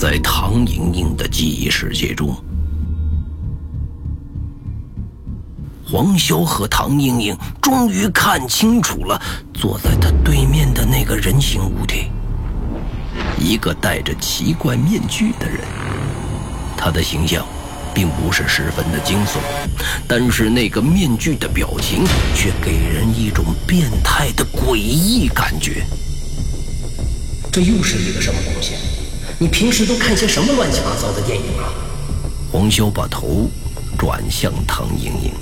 [0.00, 2.34] 在唐莹莹的记忆世界中，
[5.84, 9.20] 黄潇和唐莹莹终于看清楚了
[9.52, 12.06] 坐在他对面的那个人形物体，
[13.38, 15.60] 一个戴着奇怪面具的人。
[16.78, 17.44] 他的形象
[17.92, 19.36] 并不是十分的惊悚，
[20.08, 25.84] 但是那个面具的表情却给人一种变态的诡异感觉。
[27.52, 28.72] 这又是一个什么东西？
[29.42, 31.72] 你平时都看些什么乱七八糟的电影啊？
[32.52, 33.48] 黄潇把头
[33.98, 35.32] 转向唐莹莹，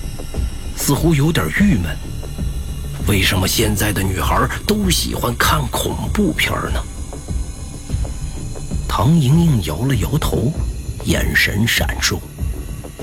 [0.77, 1.97] 似乎有点郁闷。
[3.09, 6.81] 为什么现在的女孩都喜欢看恐怖片呢？
[8.87, 10.53] 唐莹莹摇了摇头，
[11.07, 12.21] 眼神闪烁。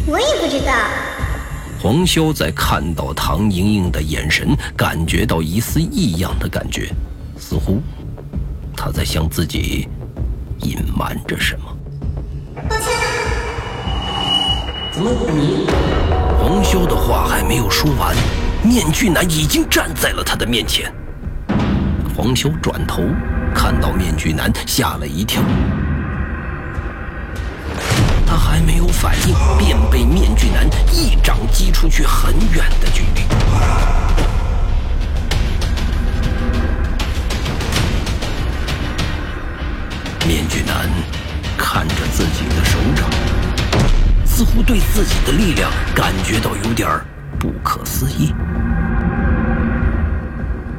[0.07, 0.73] 我也不知道。
[1.77, 6.89] 黄潇在看到唐莹莹的眼神，感觉到一丝异样的感觉，
[7.37, 7.81] 似乎……
[8.77, 9.87] 他在向自己
[10.65, 11.77] 隐瞒着什么？
[12.67, 12.87] 抱歉。
[14.91, 15.67] 怎么你？
[16.39, 18.15] 黄潇的话还没有说完，
[18.63, 20.91] 面具男已经站在了他的面前。
[22.17, 23.03] 黄潇转头
[23.53, 25.43] 看到面具男，吓了一跳。
[28.25, 33.21] 他还没有反应，便被面具男一掌击出去很远的距离。
[40.27, 40.89] 面具男
[41.55, 43.07] 看着自己的手掌，
[44.25, 46.89] 似乎对自己的力量感觉到有点
[47.39, 48.33] 不可思议。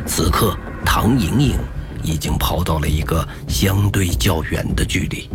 [0.04, 1.56] 此刻，唐莹莹
[2.02, 5.30] 已经跑到了一个相对较远的距离。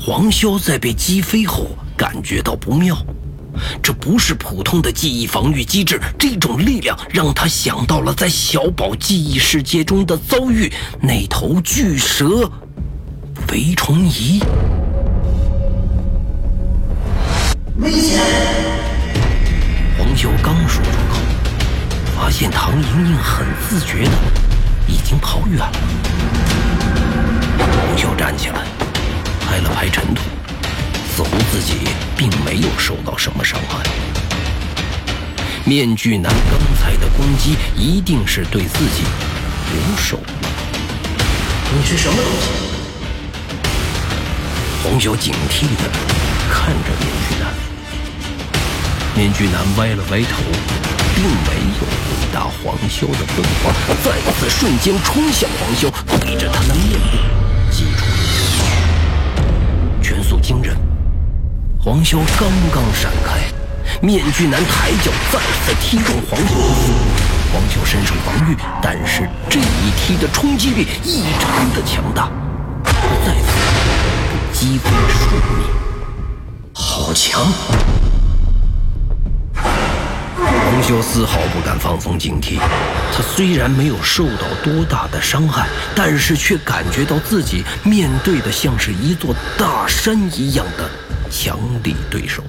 [0.00, 2.96] 黄潇在被击飞后感觉到不妙，
[3.82, 12.50] 这不是普通的记忆防御机制，这种力量让他想到了在小宝记忆世界中的遭遇，那头巨蛇。
[13.50, 14.40] 肥虫仪，
[17.78, 18.20] 危险！
[19.98, 21.18] 黄潇刚说出口，
[22.16, 24.12] 发现唐莹莹很自觉的
[24.86, 25.72] 已经跑远了。
[27.58, 28.64] 黄潇站起来，
[29.44, 30.22] 拍了拍尘土，
[31.16, 31.74] 似乎自己
[32.16, 33.82] 并没有受到什么伤害。
[35.64, 39.02] 面具男刚才的攻击一定是对自己
[39.72, 40.20] 留手。
[41.74, 42.69] 你是什么东西？
[44.90, 45.88] 黄潇警惕的
[46.50, 47.46] 看着面具男，
[49.14, 50.42] 面具男歪了歪头，
[51.14, 57.16] 并没有回答黄潇的问话，再次瞬间冲向黄潇，对着他的面部
[57.70, 58.04] 击出，
[60.02, 60.76] 拳速惊人。
[61.78, 63.38] 黄潇刚刚闪开，
[64.04, 66.50] 面具男抬脚再次踢中黄潇，
[67.52, 72.28] 黄潇伸手防御，但是这一踢的冲击力异常的强大，
[73.24, 73.59] 再次。
[74.60, 75.64] 击飞数米，
[76.74, 77.46] 好强！
[79.54, 82.58] 黄修丝毫不敢放松警惕。
[83.10, 85.66] 他虽然没有受到多大的伤害，
[85.96, 90.90] 但是却感觉到自己面对的像是一座大山一样的
[91.30, 92.42] 强力对手。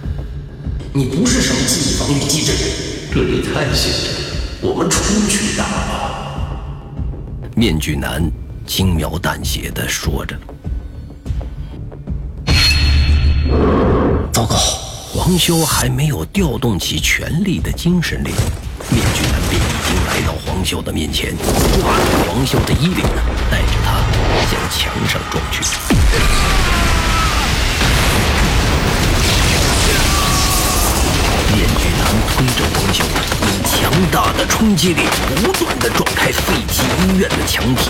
[0.91, 2.51] 你不是什么记忆防御机制，
[3.13, 4.09] 这里太险了，
[4.59, 4.99] 我们出
[5.29, 6.51] 去打吧。
[7.55, 8.29] 面具男
[8.67, 10.37] 轻描淡写的说着。
[14.31, 14.55] 糟糕！
[15.13, 18.31] 黄潇还没有调动起全力的精神力，
[18.89, 21.45] 面具男便已经来到黄潇的面前，抓
[21.75, 23.03] 住黄潇的衣领，
[23.51, 24.01] 带着他
[24.49, 25.61] 向墙上撞去。
[31.53, 33.03] 面具男推着黄潇，
[33.43, 37.89] 以强大的冲击力不断的撞开废弃医院的墙体。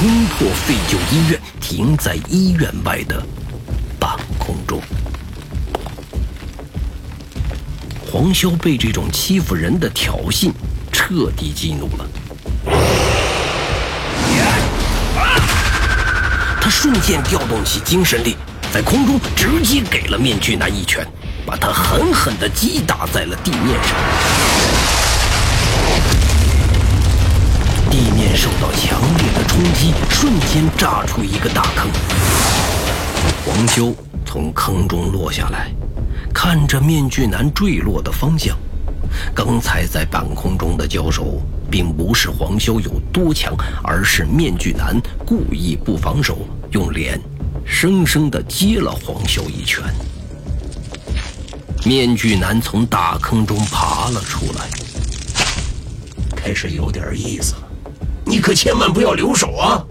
[0.00, 3.22] 冲破废旧医院，停在医院外的
[3.98, 4.80] 半空中。
[8.10, 10.50] 黄潇被这种欺负人的挑衅
[10.90, 12.08] 彻底激怒了，
[16.62, 18.38] 他瞬间调动起精神力，
[18.72, 21.06] 在空中直接给了面具男一拳，
[21.44, 23.94] 把他狠狠地击打在了地面上。
[28.34, 31.90] 受到强烈的冲击，瞬间炸出一个大坑。
[33.44, 33.94] 黄修
[34.24, 35.70] 从坑中落下来，
[36.32, 38.56] 看着面具男坠落的方向，
[39.34, 46.38] 刚才在半空中的交手并不是黄修有多强，而是面具男故意不防守，
[46.70, 47.20] 用脸
[47.64, 49.82] 生生的接了黄修一拳。
[51.84, 54.68] 面具男从大坑中爬了出来，
[56.36, 57.54] 开始有点意思，
[58.30, 59.84] 你可千万不要留手啊！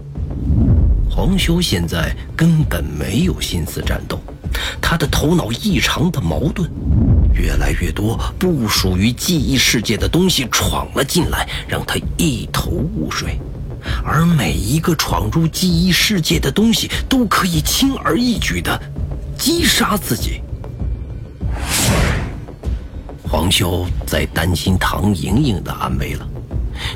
[1.10, 4.18] 黄修现在根本没有心思战斗，
[4.80, 6.66] 他的头脑异常的矛盾，
[7.34, 13.38] 越来越多不属于记忆世界的东西闯了进来，让他一头雾水。
[14.02, 18.80] 而每一个闯入记忆世界的东西，都可以轻而易举的
[19.36, 20.40] 击杀自己。
[23.28, 26.26] 黄修在担心唐莹莹的安危了，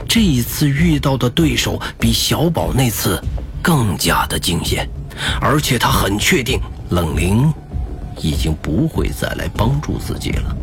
[0.08, 3.20] 这一次遇到的对手比小宝那次。
[3.66, 4.86] 更加的惊险，
[5.40, 6.60] 而且他很确定
[6.90, 7.50] 冷灵
[8.20, 10.54] 已经不会再来帮助自己了。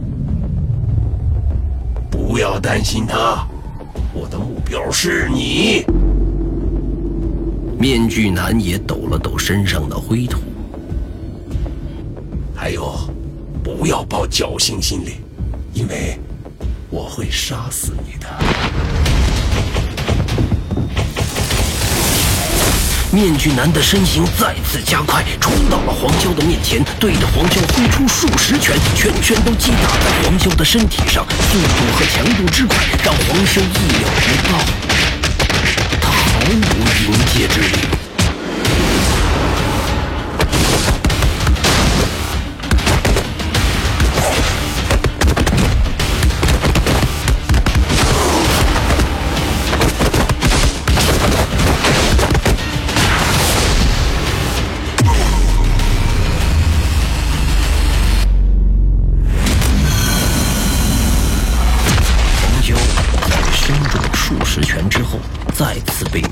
[2.12, 3.44] 不要担心他，
[4.14, 5.84] 我的目标是你。
[7.80, 10.40] 面具男也抖了抖身上的灰土。
[12.56, 12.96] 还有，
[13.64, 15.14] 不要抱侥幸心理，
[15.74, 16.20] 因为
[16.92, 19.01] 我会杀死你的。
[23.14, 34.60] 面具男的身形再次加快，冲到了黄潇的面前，对着黄潇挥出数十拳，拳拳都击打在黄潇的身体上，速度和强度之快，让黄潇意料不到，
[36.00, 38.01] 他毫无迎接之力。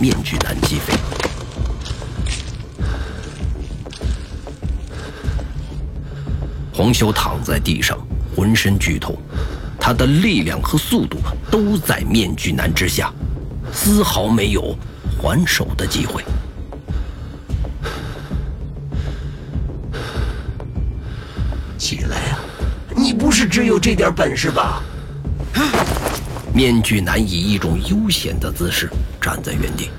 [0.10, 0.92] 面具男击飞，
[6.74, 7.96] 黄修躺在地上，
[8.36, 9.16] 浑身剧痛，
[9.80, 11.20] 他的力量和速度
[11.52, 13.14] 都在面具男之下，
[13.72, 14.76] 丝毫没有
[15.22, 16.26] 还手的机会。
[21.78, 22.40] 起来呀，
[22.96, 24.82] 你不是只有这点本事吧？
[26.60, 28.90] 面具男以一种悠闲的姿势
[29.22, 29.90] 站在原地，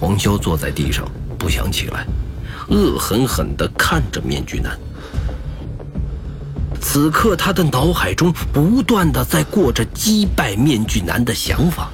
[0.00, 1.06] 黄潇坐在地上
[1.38, 2.06] 不想起来，
[2.70, 4.74] 恶狠狠地看着面具男。
[6.80, 11.90] 此刻他的脑海中不断的在过着击败面具男的想法，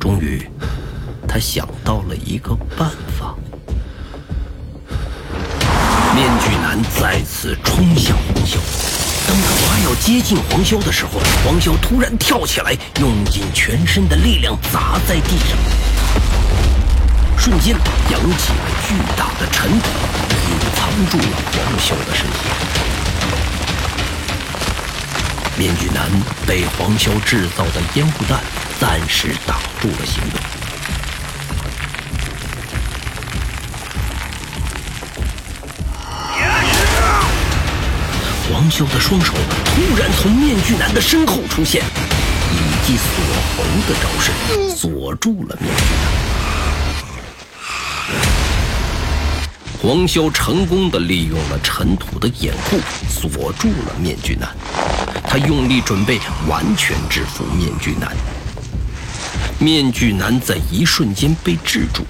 [0.00, 0.48] 终于，
[1.28, 3.34] 他想到了一个办法。
[6.14, 9.03] 面具男再次冲向黄潇。
[9.26, 15.56] 当他快要接近黄潇的时候，黄潇突然跳起来，用尽全身的力量砸在地上，
[17.38, 17.74] 瞬间
[18.10, 19.86] 扬起了巨大的尘土，
[20.30, 22.34] 隐藏住了黄潇的身形。
[25.56, 26.10] 面具男
[26.46, 28.42] 被黄潇制造的烟雾弹
[28.80, 30.53] 暂时挡住了行动。
[38.64, 41.84] 黄潇的双手突然从面具男的身后出现，
[42.50, 43.12] 以及锁
[43.58, 44.32] 喉的招式
[44.74, 46.04] 锁住了面具男。
[49.82, 54.48] 黄潇成功的利用了尘土的掩护，锁住了面具男。
[55.28, 58.16] 他用力准备完全制服面具男。
[59.58, 62.06] 面具男在一瞬间被制住，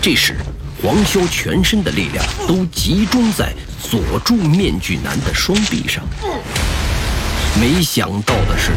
[0.00, 0.36] 这时
[0.80, 3.52] 黄潇全身的力量都集中在。
[3.86, 6.02] 锁住面具男的双臂上，
[7.60, 8.70] 没想到的是，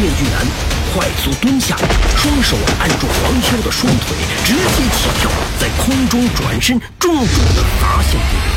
[0.00, 0.46] 面具男
[0.94, 1.76] 快速蹲下，
[2.16, 4.60] 双手按住黄潇的双腿，直接
[4.94, 5.28] 起跳，
[5.58, 8.52] 在空中转身，重重的砸向地面。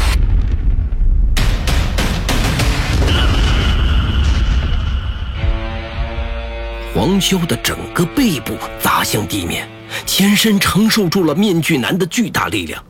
[6.93, 9.67] 黄潇的整个背部砸向地面，
[10.05, 12.81] 前身承受住了面具男的巨大力量。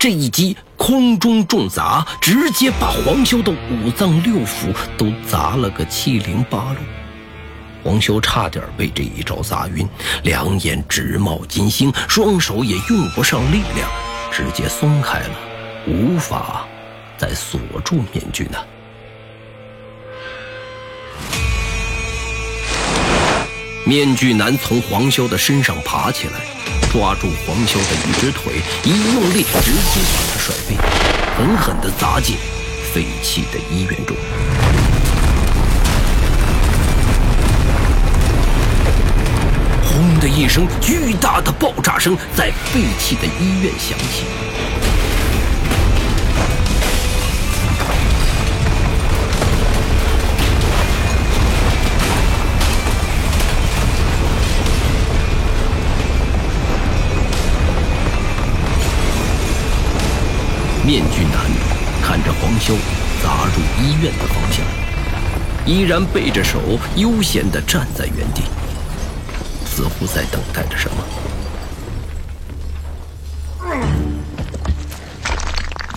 [0.00, 6.76] 这一击空中重砸，直接把黄修的五脏六腑都砸了个七零八落。
[7.84, 9.86] 黄修差点被这一招砸晕，
[10.22, 13.90] 两眼直冒金星，双手也用不上力量，
[14.32, 15.34] 直接松开了，
[15.86, 16.64] 无法
[17.18, 18.56] 再锁住面具呢。
[23.84, 26.59] 面具男从黄修的身上爬起来。
[26.90, 30.76] 抓住黄潇的一只腿，一用力，直接把他甩飞，
[31.38, 32.36] 狠狠的砸进
[32.92, 34.16] 废弃的医院中。
[39.84, 44.24] 轰的一声巨大的爆炸声在废弃的医院响起。
[60.90, 61.46] 面具男
[62.02, 62.74] 看着黄修
[63.22, 64.66] 砸入医院的方向，
[65.64, 66.58] 依然背着手
[66.96, 68.42] 悠闲地站在原地，
[69.64, 70.96] 似乎在等待着什么。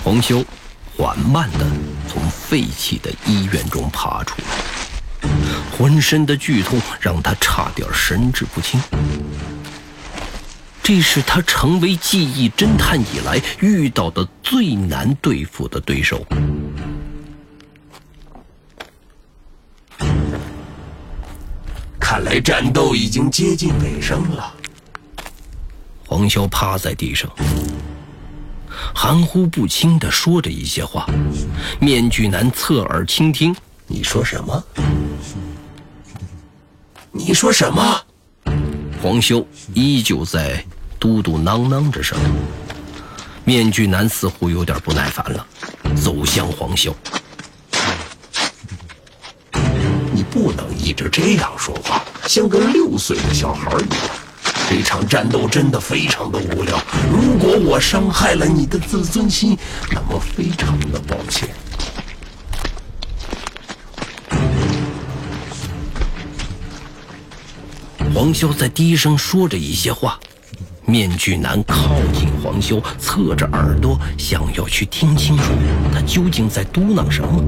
[0.04, 0.46] 黄修
[0.96, 1.66] 缓慢地
[2.08, 5.30] 从废弃的医院中爬出来，
[5.76, 8.80] 浑身的剧痛让他差点神志不清。
[10.84, 16.24] 这是他成为记忆侦探以来遇到的最难对付的对手。
[21.98, 24.54] 看来战斗已经接近尾声了。
[26.06, 27.32] 黄潇趴在地上，
[28.94, 31.08] 含糊不清的说着一些话。
[31.80, 33.56] 面具男侧耳倾听，
[33.88, 34.64] 你说什么？
[37.12, 38.02] 你说什么？
[39.04, 40.64] 黄修依旧在
[40.98, 42.24] 嘟嘟囔囔着什么，
[43.44, 45.46] 面具男似乎有点不耐烦了，
[46.02, 46.96] 走向黄修。
[50.14, 54.16] 你不能一直这样说话，像个六岁的小孩一样。
[54.70, 56.82] 这场战斗真的非常的无聊。
[57.12, 59.58] 如果我伤害了你的自尊心，
[59.92, 61.50] 那么非常的抱歉。
[68.14, 70.20] 黄潇在低声说着一些话，
[70.86, 75.46] 面具男靠近黄潇，侧着耳朵，想要去听清楚
[75.92, 77.44] 他究竟在嘟囔什么。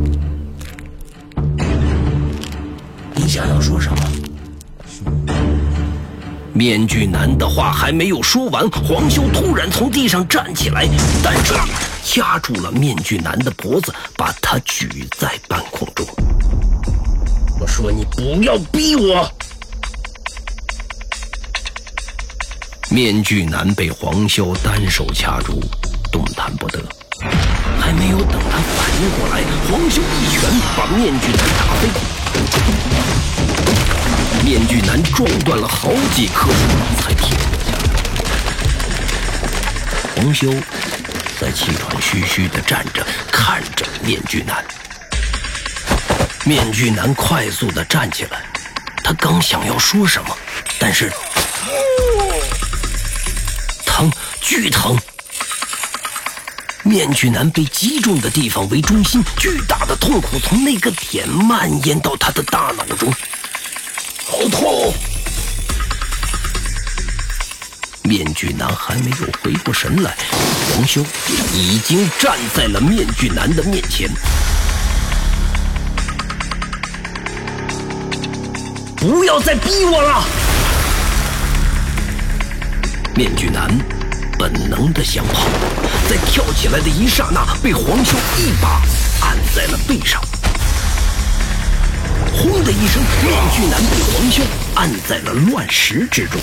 [3.13, 3.97] 你想要说什么？
[6.51, 10.87] 面具男的话还没有说完，黄修突然从地上站起来，
[11.23, 11.53] 单手
[12.03, 16.03] 掐住了面具男的脖子，把他举在半空中。
[17.59, 19.31] 我说你不要逼我！
[22.95, 25.61] 面具男被黄修单手掐住，
[26.13, 26.79] 动弹不得。
[27.77, 30.39] 还没有等他反应过来，黄修一拳
[30.77, 31.89] 把面具男打飞。
[34.45, 36.53] 面具男撞断了好几棵树，
[37.01, 37.85] 才停了下来。
[40.15, 40.53] 黄修
[41.37, 44.63] 在气喘吁吁地站着，看着面具男。
[46.45, 48.45] 面具男快速地站起来，
[49.03, 50.37] 他刚想要说什么，
[50.79, 51.11] 但是
[54.47, 54.95] 巨疼！
[56.83, 63.11] 面具男被击中的地方为中心，巨大的痛苦从那个点蔓延到他的大脑中。
[64.27, 64.93] 好痛！
[68.03, 70.15] 面具男还没有回过神来，
[70.75, 71.03] 黄修
[71.51, 74.07] 已经站在了面具男的面前。
[78.95, 80.23] 不要再逼我了！
[83.15, 83.75] 面具男
[84.37, 85.47] 本能的想跑，
[86.09, 88.81] 在跳起来的一刹那，被黄潇一把
[89.21, 90.21] 按在了背上。
[92.33, 94.41] 轰的一声，面具男被黄潇
[94.75, 96.39] 按在了乱石之中。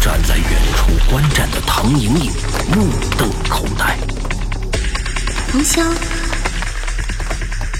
[0.00, 2.32] 站在远处观战的唐莹莹
[2.74, 3.98] 目瞪口呆。
[5.52, 5.84] 黄潇，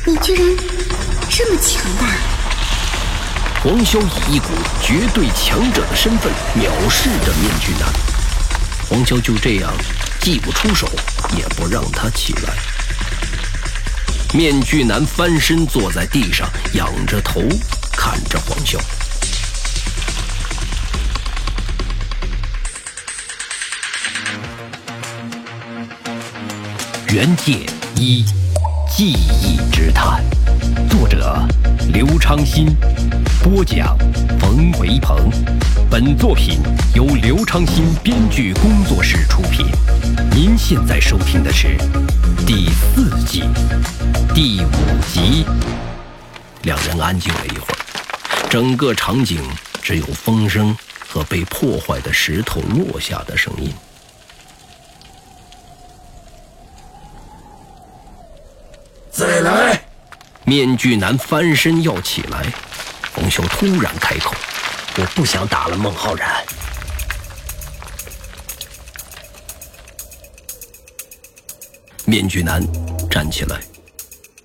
[0.05, 0.57] 你居然
[1.31, 2.38] 这么强大！
[3.61, 4.47] 黄潇以一股
[4.81, 7.93] 绝对强者的身份藐视着面具男。
[8.89, 9.73] 黄潇就这样，
[10.21, 10.89] 既不出手，
[11.37, 12.55] 也不让他起来。
[14.33, 17.41] 面具男翻身坐在地上，仰着头
[17.93, 18.79] 看着黄潇。
[27.13, 28.25] 原界一
[28.89, 30.23] 记忆之谈，
[30.89, 31.47] 作者
[31.93, 32.75] 刘昌新，
[33.43, 33.97] 播讲
[34.39, 35.31] 冯维鹏。
[35.91, 36.61] 本作品
[36.95, 39.67] 由刘昌新编剧工作室出品。
[40.31, 41.77] 您现在收听的是
[42.47, 43.45] 第四季
[44.35, 44.71] 第五
[45.13, 45.47] 集。
[46.63, 49.43] 两人安静了一会儿，整个场景
[49.81, 50.77] 只有风声
[51.09, 53.73] 和被破坏的石头落下的声音。
[59.11, 59.83] 再来！
[60.49, 62.43] 面具男翻身要起来，
[63.13, 64.35] 冯修突然开口
[64.97, 66.43] ：“我不想打了，孟浩然。”
[72.07, 72.67] 面具男
[73.11, 73.61] 站起来，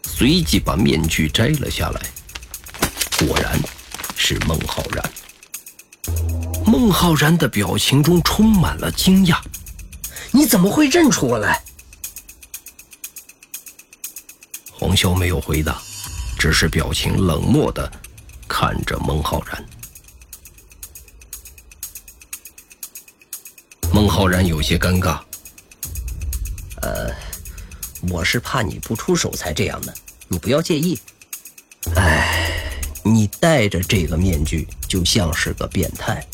[0.06, 2.02] 随即把面具摘了下来，
[3.26, 3.58] 果然
[4.18, 5.10] 是孟浩然。
[6.66, 9.40] 孟浩然的表情中充满了惊讶。
[10.32, 11.64] 你怎么会认出我来？
[14.70, 15.82] 黄潇没有回答，
[16.44, 17.90] 只是表情冷漠的
[18.50, 19.66] 看着孟浩然。
[23.94, 25.22] 孟浩然有些尴尬。
[26.82, 27.10] 呃，
[28.10, 29.94] 我是怕你不出手才这样的，
[30.28, 31.00] 你不要介意。
[31.96, 32.62] 哎，
[33.06, 36.28] 你戴着这个面具就像是个变态。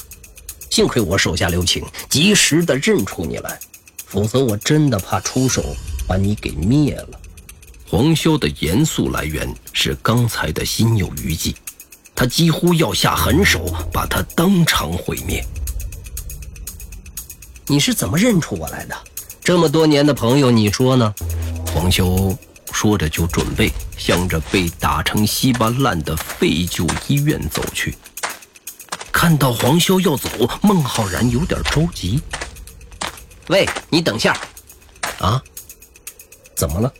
[0.71, 3.59] 幸亏我手下留情，及时的认出你来，
[4.07, 5.63] 否则我真的怕出手
[6.07, 7.21] 把你给灭了。
[7.89, 11.55] 黄潇的严肃来源是刚才的心有余悸，
[12.13, 15.43] 他几乎要下狠手把他当场毁灭。
[17.65, 18.95] 你是怎么认出我来的？
[19.41, 21.11] 这么多年的朋友，你说呢？
[21.73, 22.37] 黄修
[22.71, 27.97] 说着就准备向着被打成稀巴烂的废旧医院走去。
[29.11, 30.29] 看到黄修要走，
[30.61, 32.21] 孟浩然有点着急。
[33.47, 34.39] 喂，你等下！
[35.17, 35.41] 啊？
[36.55, 36.93] 怎么了？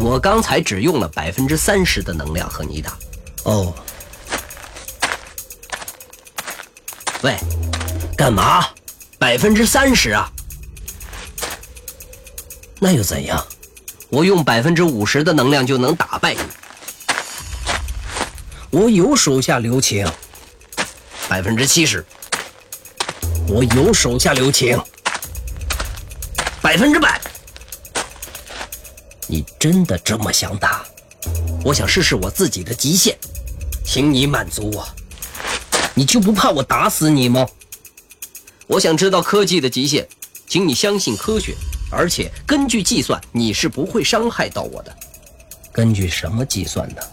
[0.00, 2.96] 我刚才只用了百分之三十的能量和你打。
[3.44, 3.74] 哦。
[7.22, 7.36] 喂，
[8.16, 8.64] 干嘛？
[9.18, 10.30] 百分之三十啊，
[12.78, 13.46] 那又怎样？
[14.08, 16.40] 我用百分之五十的能量就能打败你。
[18.70, 20.10] 我有手下留情，
[21.28, 22.04] 百分之七十。
[23.46, 24.80] 我有手下留情，
[26.62, 27.20] 百分之百。
[29.30, 30.84] 你真的这么想打？
[31.64, 33.14] 我想试试我自己的极限，
[33.84, 34.84] 请你满足我。
[35.94, 37.46] 你就不怕我打死你吗？
[38.66, 40.04] 我想知道科技的极限，
[40.48, 41.54] 请你相信科学，
[41.92, 44.92] 而且根据计算，你是不会伤害到我的。
[45.70, 47.10] 根据什么计算的？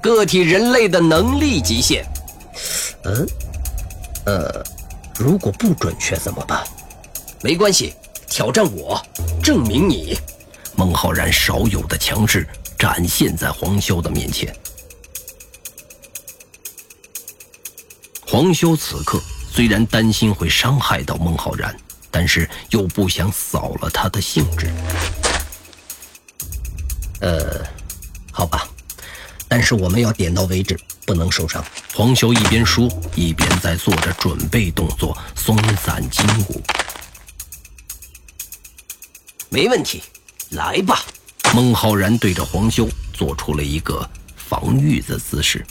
[0.00, 2.06] 个体人类的能力极限。
[3.04, 3.26] 嗯，
[4.24, 4.64] 呃，
[5.18, 6.64] 如果不准确怎么办？
[7.42, 7.92] 没关系，
[8.30, 8.98] 挑战我，
[9.42, 10.16] 证明你。
[10.76, 12.46] 孟浩然少有的强势
[12.78, 14.54] 展现在黄修的面前。
[18.26, 19.20] 黄修此刻。
[19.54, 21.78] 虽然担心会伤害到孟浩然，
[22.10, 24.68] 但是又不想扫了他的兴致。
[27.20, 27.64] 呃，
[28.32, 28.68] 好吧，
[29.46, 31.64] 但是我们要点到为止，不能受伤。
[31.94, 36.60] 黄修一边说，一边在做着准备动作，松散筋骨。
[39.50, 40.02] 没问题，
[40.54, 41.04] 来吧。
[41.54, 45.64] 孟浩然对着黄修做出了一个防御的姿势。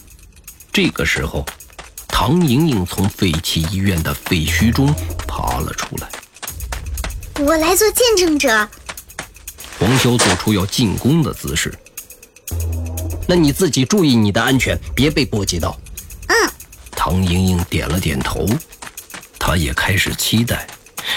[0.72, 1.46] 这个时候。
[2.16, 4.94] 唐莹莹从废弃医院的废墟中
[5.28, 6.08] 爬了出来。
[7.44, 8.70] 我来做见证者。
[9.80, 11.74] 黄修做出要进攻的姿势。
[13.28, 15.78] 那你自己注意你的安全，别被波及到。
[16.28, 16.36] 嗯。
[16.92, 18.48] 唐莹莹点了点头。
[19.40, 20.68] 她也开始期待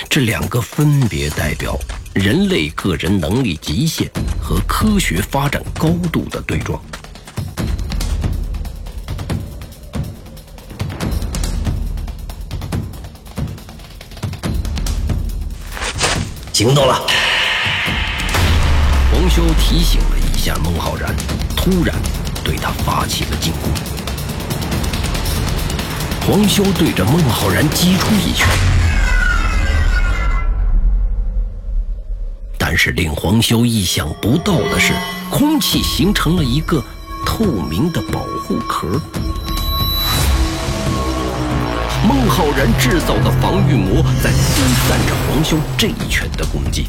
[0.08, 1.78] 这两个分别代表
[2.16, 6.80] 人类个人能力极限和科学发展高度的对撞。
[16.54, 17.06] 行动了！
[19.12, 21.14] 黄修提醒了一下孟浩然，
[21.54, 21.94] 突然
[22.42, 23.70] 对他发起了进攻。
[26.26, 28.48] 黄修对着孟浩然击出一拳，
[32.76, 34.92] 但是令黄修意想不到的是，
[35.30, 36.84] 空气形成了一个
[37.24, 39.00] 透明的保护壳。
[42.06, 46.86] 孟浩然制造的防御膜在分散着黄修这一拳的攻击。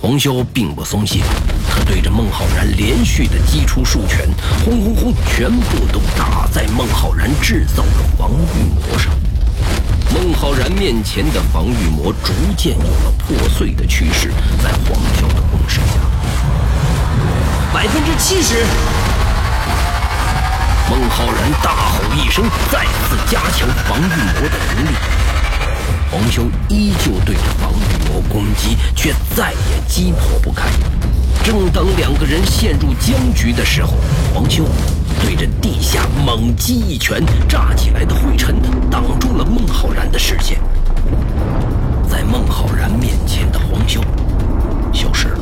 [0.00, 1.24] 黄修并不松懈，
[1.68, 4.28] 他对着孟浩然连续的击出数拳，
[4.64, 9.12] 轰轰轰，全部都打在孟浩然制造的防御膜上。
[10.40, 14.30] 孟浩然面前的防御膜逐渐有了破碎的趋势，
[14.62, 15.98] 在黄修的攻势下，
[17.74, 18.64] 百分之七十。
[20.88, 24.96] 孟浩然大吼一声，再次加强防御膜的能力。
[26.08, 30.68] 黄修依旧对着防御膜攻击，却再也击破不开。
[31.42, 33.94] 正当两个人陷入僵局的时候，
[34.32, 34.64] 黄修
[35.20, 38.56] 对着地下猛击一拳，炸起来的灰尘
[38.90, 40.58] 挡住了孟浩然的视线。
[42.08, 44.00] 在孟浩然面前的黄修
[44.92, 45.38] 消失了。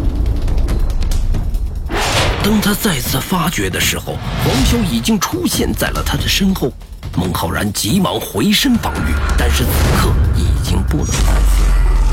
[2.42, 6.72] 当他再次发觉的时候，黄修已经出现在了他的身后。
[7.16, 11.12] 孟浩然急忙回身防御，但是此刻已经不能再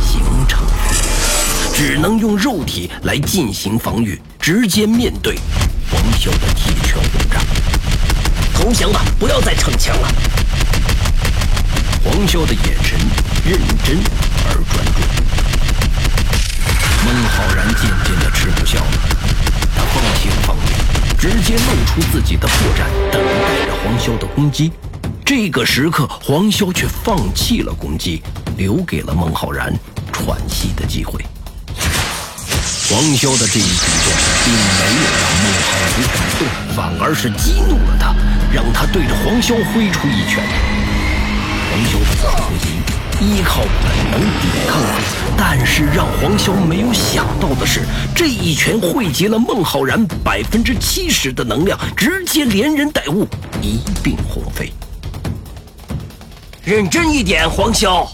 [0.01, 0.65] 形成
[1.73, 5.37] 只能用肉体来进行防御，直接面对
[5.91, 7.41] 黄修的铁拳轰炸。
[8.63, 10.07] 投降吧，不要再逞强了！
[12.01, 12.97] 黄潇的眼神
[13.45, 13.97] 认真
[14.47, 15.01] 而专注。
[17.03, 18.91] 孟浩然渐渐的吃不消了，
[19.75, 24.71] 他放弃了防御，直接露出自己的破绽，等待着黄潇的攻击。
[25.25, 28.23] 这个时刻，黄潇却放弃了攻击，
[28.55, 29.77] 留给了孟浩然
[30.13, 31.21] 喘息的机会。
[32.89, 34.13] 黄潇的这一举动
[34.45, 36.47] 并没有让孟浩然感动，
[36.77, 38.13] 反而是激怒了他，
[38.53, 40.43] 让他对着黄潇挥出一拳。
[41.71, 42.29] 黄潇不着
[42.61, 47.81] 急，依靠本能抵抗住，但是让黄潇没有想到的是，
[48.15, 53.27] 这一拳汇集了孟浩然百分之七十的能量，直接连人带物
[53.59, 54.71] 一并轰飞。
[56.63, 58.07] 认真一点，黄潇！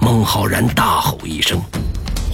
[0.00, 1.60] 孟浩然大吼一声。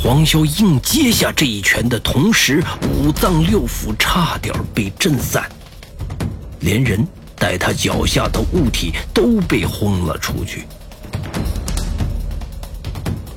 [0.00, 2.62] 黄潇硬接下这一拳的同时，
[2.92, 5.42] 五脏六腑差点被震散，
[6.60, 10.66] 连人带他脚下的物体都被轰了出去，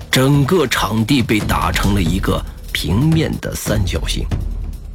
[0.10, 4.26] 整个场地被打成了一个平面的三角形，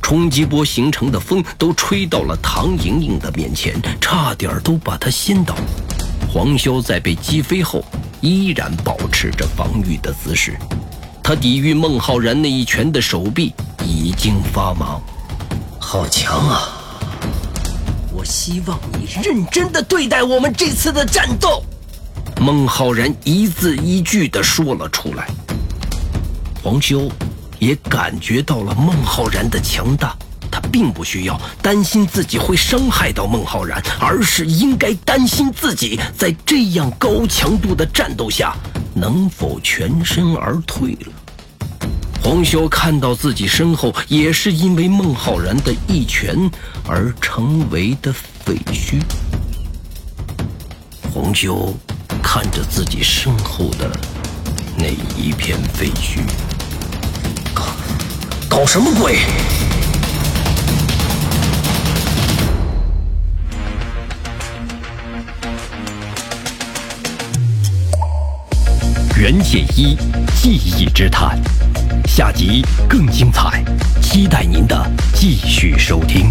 [0.02, 5.54] 冲击波形成的风都吹到了唐莹莹的面前，差点都把她掀倒。
[6.28, 7.84] 黄潇在被击飞后，
[8.20, 10.56] 依然保持着防御的姿势。
[11.22, 13.52] 他抵御孟浩然那一拳的手臂
[13.84, 15.00] 已经发麻，
[15.78, 16.75] 好强啊！
[18.26, 21.62] 希望你认真的对待我们这次的战斗。
[22.40, 25.26] 孟浩然一字一句的说了出来。
[26.62, 27.08] 黄修
[27.58, 30.14] 也感觉到了孟浩然的强大，
[30.50, 38.54] 他并不需要担心自己会伤害到孟浩然，而是应该担心自己在这样高强度的战斗下。
[38.92, 41.12] 能否全身而退了？
[42.26, 46.50] 黄潇看到自己身后也是因为孟浩然的一拳
[46.84, 49.00] 而成为的废墟。
[51.14, 51.72] 黄修
[52.20, 53.88] 看着自己身后的
[54.76, 56.18] 那一片废墟，
[57.54, 57.62] 搞
[58.48, 59.20] 搞什么鬼？
[69.16, 69.96] 袁剑一
[70.34, 71.40] 记忆之谈，
[72.06, 73.62] 下集更精彩
[74.00, 74.76] 期待您的
[75.14, 76.30] 继续收听。